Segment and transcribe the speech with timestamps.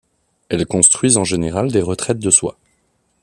[0.49, 2.57] Elles construisent en général des retraites de soie.